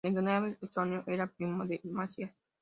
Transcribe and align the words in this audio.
Nguema 0.09 0.47
Esono 0.63 1.03
era 1.05 1.27
primo 1.27 1.63
de 1.67 1.79
Macías. 1.83 2.35